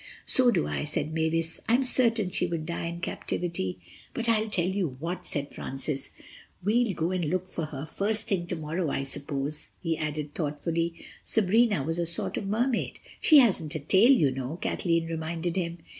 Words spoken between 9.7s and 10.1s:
he